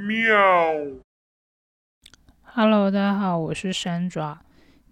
[0.00, 0.34] 喵。
[2.42, 4.40] Hello，大家好，我是山爪。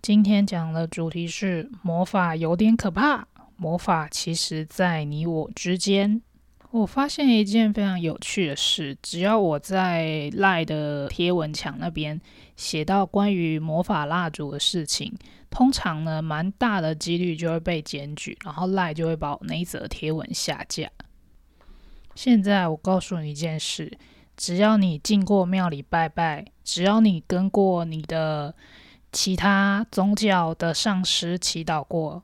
[0.02, 3.26] 今天讲的主题是魔法有点可怕。
[3.56, 6.20] 魔法其实在你我之间。
[6.70, 12.20] 我发现一件非常有趣的事，只要我在赖的贴文墙那边
[12.56, 15.12] 写到关于魔法蜡烛的事情，
[15.48, 20.90] 通常呢，蛮大的几率就会被检举，然后赖就会把我那一则贴文下架。
[22.14, 23.96] 现在我告诉你一件事。
[24.38, 28.54] 只要你进过庙里拜拜，只要你跟过你的
[29.10, 32.22] 其他宗教的上师祈祷过，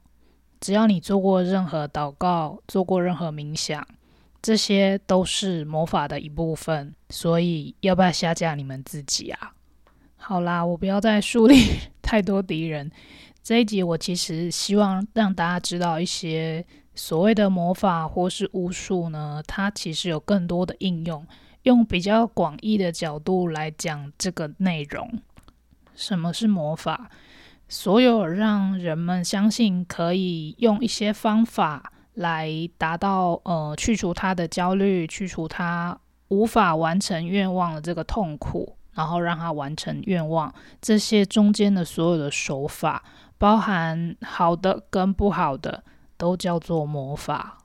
[0.60, 3.84] 只要你做过任何祷告，做过任何冥想，
[4.40, 6.94] 这些都是魔法的一部分。
[7.10, 9.52] 所以要不要下架你们自己啊？
[10.16, 11.56] 好啦，我不要再树立
[12.00, 12.88] 太多敌人。
[13.42, 21.26] 这一集我其实希望让大家知道一些所谓的魔法或是巫术呢，它其实有更多的应用。
[21.64, 25.20] 用比较广义的角度来讲这个内容，
[25.94, 27.10] 什么是魔法？
[27.68, 35.98] 所有让人们相信可以用一些方法来达到呃去除他的焦虑，去除他
[36.28, 40.52] 无法完成愿望的这个痛苦，然后让他完成愿望。
[40.82, 43.02] 这些中间的所有的手法，
[43.38, 45.82] 包含好的跟不好的，
[46.18, 47.58] 都叫做魔法。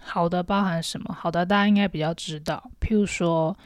[0.00, 1.14] 好的包含什么？
[1.14, 3.56] 好的，大家应该比较知道，譬如说，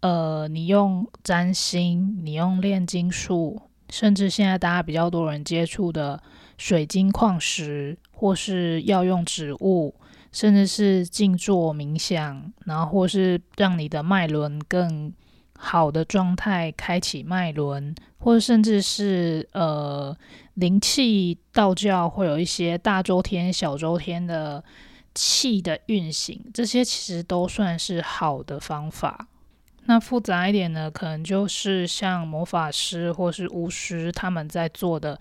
[0.00, 6.22] 呃，你用占星，你用炼金术，甚至现在大家比较多人接触的
[6.58, 9.94] 水晶矿石，或是要用植物，
[10.32, 15.12] 甚至是静坐冥想，然后或是让你的脉轮更
[15.56, 20.14] 好的状态，开启脉轮，或者甚至是呃
[20.54, 24.62] 灵气道教会有一些大周天、小周天的。
[25.16, 29.26] 气的运行，这些其实都算是好的方法。
[29.86, 35.18] 那复杂一点呢，可能就是像魔法师或是巫师他们在做的，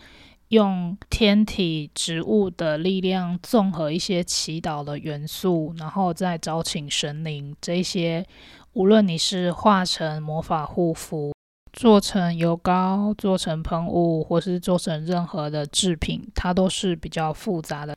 [0.50, 7.56] 用天体、植物的力量，综合一些祈祷的元素，然后再招请神灵。
[7.62, 8.25] 这些，
[8.74, 11.34] 无论你是化成魔法护符，
[11.72, 17.96] 做成油膏，做成喷雾，或是做成任何的制品，它都是比较复杂的。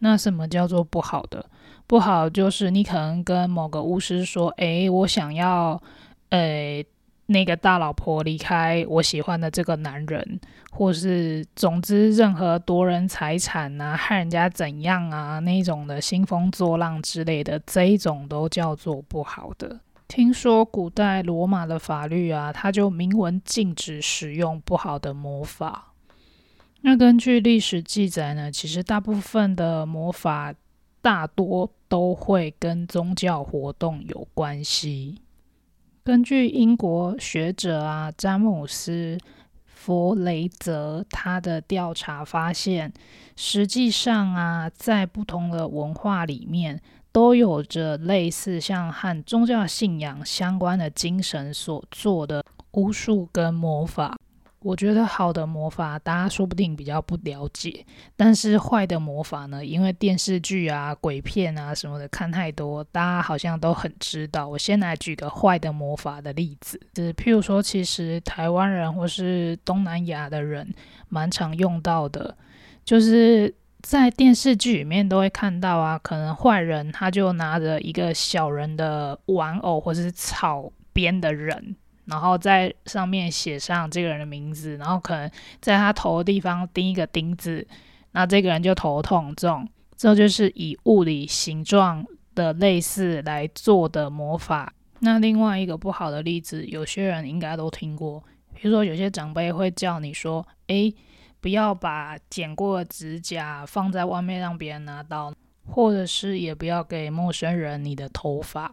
[0.00, 1.44] 那什么叫做不好的？
[1.86, 5.80] 不好就是你可能跟某个巫师说：“诶，我想要，
[6.30, 6.84] 诶，
[7.26, 10.40] 那个大老婆离开我喜欢的这个男人，
[10.72, 19.80] 或是总之任何夺人财产啊、害人家怎样啊那种的兴风作浪之类的，这一种都叫做不好的。
[20.08, 25.92] 听说古代罗马的法律啊，它就明文禁止使用不好的魔法。
[26.82, 30.54] 那根据历史记载呢，其实大部分的魔法
[31.00, 35.20] 大多都会跟宗教活动有关系。
[36.04, 39.18] 根据英国学者啊詹姆斯·
[39.64, 42.92] 弗雷泽他的调查发现，
[43.34, 54.16] 实际上啊，在不同的文化里面，都有着类似像和宗教信仰相关的精神所做的巫术跟魔法。
[54.66, 59.64] 我觉得好的魔法，大家说不定比较不了解，但是坏的魔法呢？
[59.64, 64.48] 因为电视剧啊、鬼片啊什么的看太多，大家好像都很知道。
[64.48, 70.74] 我先来举个坏的魔法的例子，就是譬如说，其实台湾人或是东南亚的人
[71.08, 72.36] 蛮常用到的，
[72.84, 81.76] 就是在电视剧里面都会看到啊，可能坏人他就拿着一个小人的玩偶或者是草编的人。
[82.06, 85.30] 然后在上面写上这个人的名字，然后可能
[85.60, 87.66] 在他头的地方钉一个钉子，
[88.12, 89.34] 那这个人就头痛。
[89.36, 94.72] 这种这就是以物理形状的类似来做的魔法。
[95.00, 98.22] 那另外一个不好的例子，有些人应该都听过，
[98.54, 100.94] 比如说有些长辈会叫你说：“诶，
[101.40, 105.34] 不要把剪过的指甲放在外面让别人拿到，
[105.66, 108.72] 或者是也不要给陌生人你的头发。”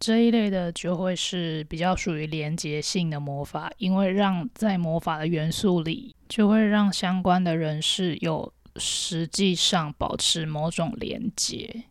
[0.00, 11.84] 这一类的就会是比较属于连结性的魔法，因为让在魔法的元素里，就会让相关的人士有实际上保持某种连结。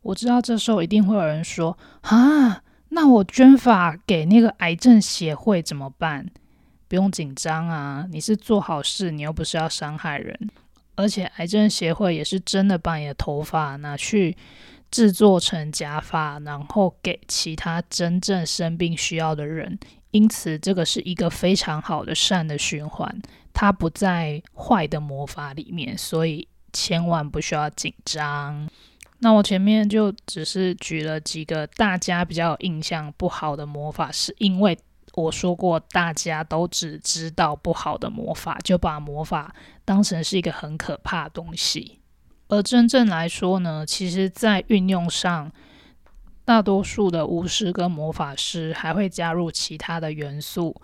[0.00, 6.30] 我知道这时候一定会有人说：“啊，那我捐发给那个癌症协会怎么办？”
[6.88, 10.48] 不用紧张啊，你是做好事，你又不是要伤害人，
[10.94, 14.36] 而且癌症协会也是真的把你的头发拿去。
[14.96, 19.78] 制作成假发，然后给其他真正生病需要的人，
[20.10, 23.20] 因此这个是一个非常好的善的循环，
[23.52, 28.66] 它不在坏的魔法里面，所以千万不需要紧张。
[29.18, 34.78] 那我前面就只是举了几个大家比较有印象不好的魔法，是因为
[35.12, 39.54] 我说过大家都只知道不好的魔法，就把魔法
[39.84, 42.00] 当成是一个很可怕的东西。
[42.48, 45.50] 而真正来说呢，其实在运用上，
[46.44, 50.80] 大多数的巫师跟魔法师还会加入其他的元素，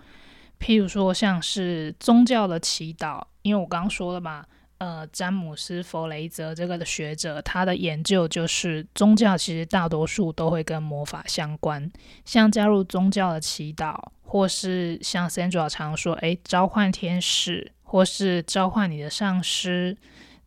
[0.59, 4.45] 譬如说像是宗教的祈祷，因为我刚刚说了嘛。
[4.79, 11.89] 呃，詹姆斯·弗雷泽这个的学者，他的研究就是宗教其实大多数都会跟魔法相关，
[12.25, 19.95] 像加入宗教的祈祷，或是像 Sandra 常说，诶，召唤天使，或是召唤你的上司，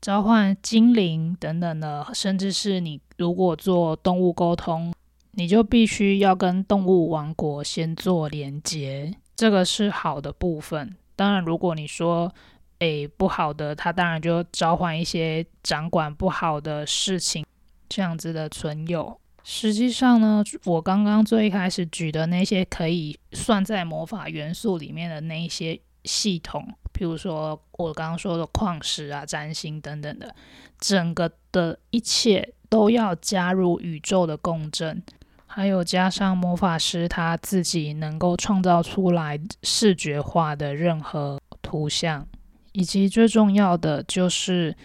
[0.00, 4.92] 召唤精灵等等的，甚至是你如果做动物沟通，
[5.32, 10.94] 你就必须要跟动物王国先做连接，这个是好的部分。
[11.16, 12.32] 当然，如果你说，
[12.78, 17.44] 诶，不好的，他当然就召唤一些掌管不好的事情，
[17.88, 19.18] 这样子的存有。
[19.42, 30.34] 实际上呢，我刚刚最开始举的那些可以算在魔法元素里面的那一些系统，比如说我刚刚说的矿石啊、占星等等的，
[30.78, 35.02] 整个的一切都要加入宇宙的共振，
[35.46, 42.26] 还有加上魔法师他自己能够创造出来视觉化的任何图像。
[42.72, 44.76] 以及最重要的就是，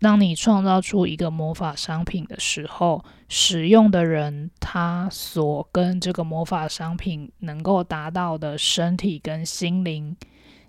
[0.00, 10.16] 当你创造出一个魔法商品的时候，使用的人他所跟这个魔法商品能够达到的身体跟心灵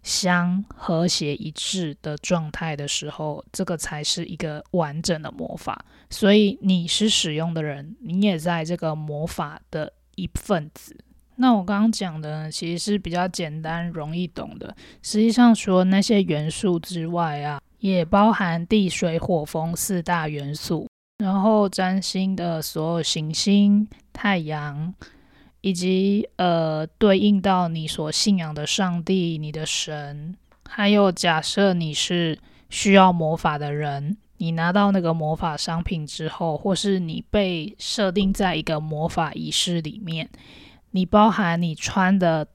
[0.01, 5.85] 相和谐一致的状态的时候，这个才是一个完整的魔法。
[6.09, 10.97] 所以你是使用的人，你也在这个魔法的一份子。
[11.35, 14.75] 那我刚刚讲的其实是比较简单、容易懂的。
[15.03, 20.87] 实际上，除了那些元素之外啊，也包含地、水、火、风四大元素。
[21.17, 24.93] 然后，占星的所有行星、太阳，
[25.61, 30.35] 以及呃，对应到你所信仰的上帝、你的神，
[30.69, 32.39] 还有假设你是
[32.69, 40.29] 需要魔法的人，你拿到那个魔法商品之后，或是你被设定在一个魔法仪式里面。
[40.91, 42.47] 你包含你穿的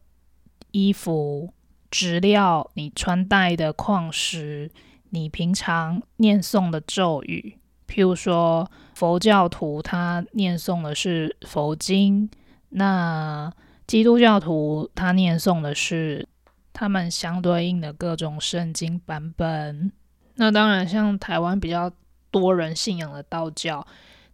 [0.70, 1.52] 衣服、
[1.90, 4.70] 质料，你穿戴的矿石，
[5.14, 7.56] 你平常念诵的咒语，
[7.86, 12.28] 譬如说佛教徒他念诵的是佛经，
[12.70, 13.50] 那
[13.86, 16.28] 基督教徒他念诵的是
[16.72, 19.92] 他们相对应的各种圣经版本。
[20.34, 21.88] 那当然，像台湾比较
[22.32, 23.86] 多人信仰的道教，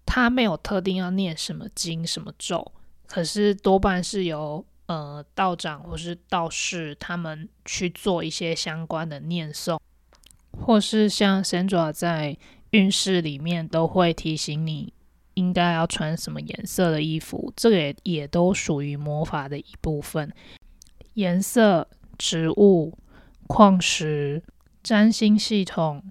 [0.06, 2.72] 他没有特定要念什么经、什么咒。
[3.06, 9.78] 可是多半是由呃道长或是道士他们去做一些相关的念诵，
[10.52, 12.36] 或是像神爪在
[12.70, 14.92] 运势里面都会提醒你
[15.34, 20.32] 应该要穿什么颜色的衣服，这个也也都属于魔法的一部分。
[21.14, 21.88] 颜色、
[22.18, 22.98] 植物、
[23.46, 24.42] 矿石、
[24.82, 26.02] 占星系统、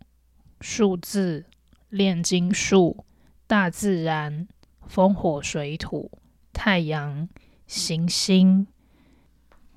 [0.61, 1.45] 数字、
[1.89, 3.05] 炼金术、
[3.47, 4.47] 大自然、
[4.87, 6.11] 风火水土。
[6.51, 7.29] 太阳、
[7.67, 8.67] 行星，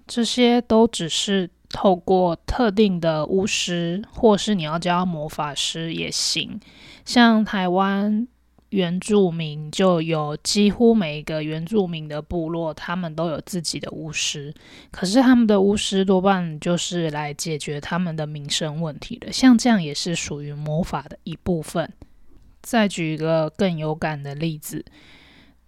[0.04, 6.60] 这些都只是透过特定的巫师，或是你要教魔法师也行。
[7.04, 8.28] 像台湾
[8.68, 14.54] 原住民，就有几乎每一个原住民的部落，他们都有自己的巫师。
[14.90, 21.92] 可是他们的巫师多半就是来解决他们的民生问题的，像这样也是属于魔法的一部分。
[22.62, 24.84] 再举一个更有感的例子。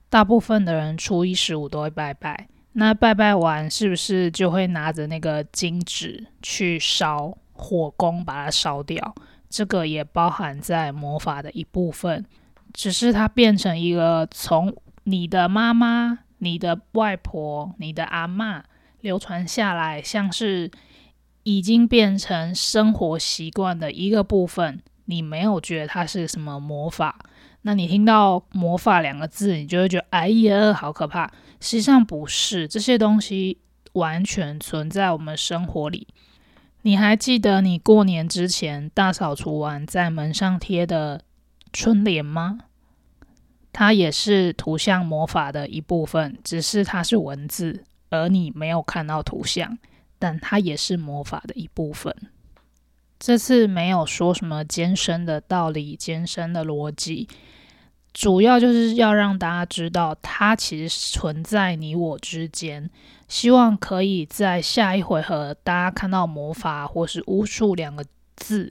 [0.08, 9.14] 大部分的人初一十五都会拜拜，那拜拜完是不是就会拿着那个金纸去烧火攻把它烧掉？
[9.48, 12.26] 这个也包含在魔法的一部分，
[12.72, 18.64] 只是它变成一个从你的妈妈、你的外婆、你的阿妈
[19.00, 20.68] 流传下来，像是
[21.44, 24.82] 已经变成生活习惯的一个部分。
[25.04, 27.16] 你没有觉得它是什么魔法？
[27.66, 31.32] 那你听到“魔法”两个字，你就会觉得哎呀，好可怕。
[31.60, 33.56] 实际上不是，这些东西
[33.94, 36.06] 完全存在我们生活里。
[36.82, 41.22] 你还记得你过年之前大扫除完在门上贴的
[41.72, 42.58] 春联吗？
[43.72, 49.78] 它也是图像魔法的一部分，只是它是文字，而你没有看到图像，
[50.18, 52.14] 但它也是魔法的一部分。
[53.24, 57.26] 这次没有说什么艰深的道理、艰深的逻辑。
[58.12, 62.90] 主要就是要让大家知道，它其实存在你我之间。
[63.26, 68.04] 希望可以在下一回合，大家看到魔法或是巫术两个
[68.36, 68.70] 字，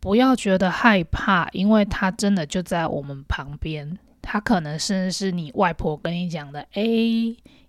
[0.00, 3.96] 不要觉得害怕，因为它真的就在我们旁边。
[4.20, 6.82] 它可能甚至是你外婆跟你讲的，哎，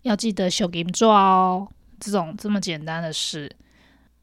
[0.02, 1.68] 要记得修金抓哦，
[2.00, 3.56] 这种这么简单的事。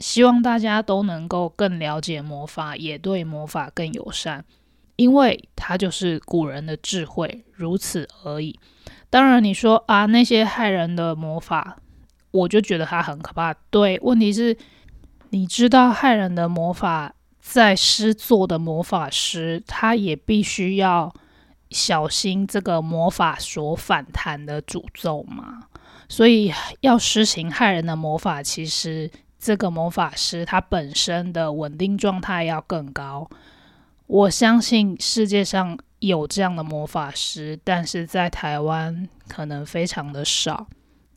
[0.03, 4.45] 希望大家都能够更了解魔法，也对魔法更友善，
[4.97, 8.59] 因为它就是古人的智慧，如此而已。
[9.09, 11.79] 当然，你说啊，那些害人的魔法，
[12.33, 13.55] 我就觉得它很可怕。
[13.71, 14.57] 对，问题是，
[15.31, 21.15] 你知道害人的魔法，在施作的魔法师，他也必须要。
[21.75, 25.69] 小心这个魔法所反弹的诅咒嘛，
[26.07, 29.11] 所以要施行害人的魔法，其实
[29.43, 33.29] 这个魔法师他本身的稳定状态要更高。
[34.07, 40.69] 我相信世界上有这样的魔法师，但是在台湾可能非常的少。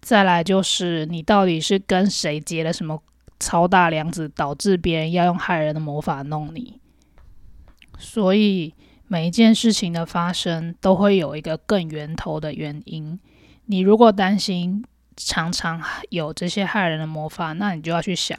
[0.01, 3.03] 再来就是你到底是跟谁结了什么
[3.39, 6.79] 超大梁子，导致别人要用害人的魔法弄你？
[7.99, 8.73] 所以。
[9.07, 13.19] 每一件事情的发生都会有一个更源头的原因。
[13.67, 14.83] 你如果担心
[15.17, 18.37] 常常有这些害人的魔法，那你就要去想，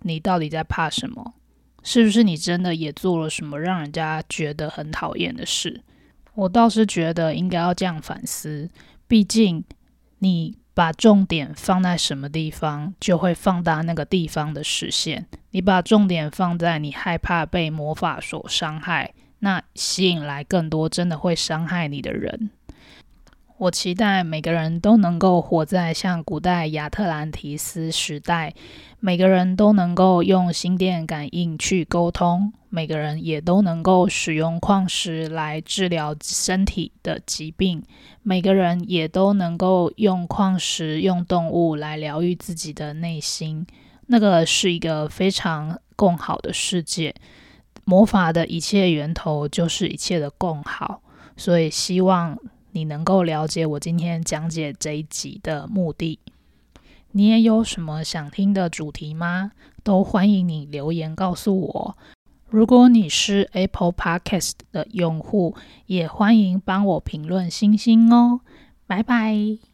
[0.00, 1.34] 你到底在怕什么？
[1.82, 5.82] 是不是你真的也做了什么让人家觉得很讨厌的事？
[6.34, 8.70] 我倒是觉得应该要这样反思。
[9.06, 9.62] 毕竟
[10.20, 15.26] 你把重点放在什么地方，就会放大那个地方的实现。
[15.50, 19.12] 你把重点放在你害怕被魔法所伤害。
[19.40, 22.48] 那吸引来更多真的会伤害你的人。
[23.56, 28.52] 我期待每个人都能够活在像古代亚特兰提斯时代，
[28.98, 37.80] 每个人都能够用心电感应去沟通，每个人也都能够使用矿石来治疗身体的疾病，
[38.24, 43.64] 每个人也都能够用矿石、用动物来疗愈自己的内心。
[44.08, 47.14] 那个是一个非常更好的世界。
[47.84, 51.00] 魔法的一切源头就是一切的共好，
[51.36, 52.36] 所以希望
[52.74, 56.18] 你能够了解我今天讲解这一集的目的。
[57.12, 59.52] 你也有什么想听的主题吗？
[59.84, 61.96] 都欢迎你留言告诉我。
[62.48, 65.54] 如果你是 Apple Podcast 的用户，
[65.86, 68.40] 也欢迎帮我评论星星哦。
[68.88, 69.73] 拜拜。